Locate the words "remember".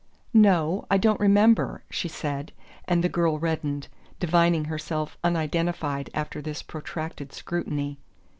1.19-1.83